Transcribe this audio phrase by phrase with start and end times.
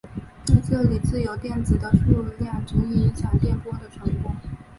[0.47, 4.31] 在这里自由电子的数量足以影响电波的传播。